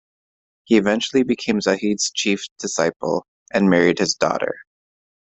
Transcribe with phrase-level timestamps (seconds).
[0.63, 4.55] He eventually became Zahid's chief disciple and married his daughter.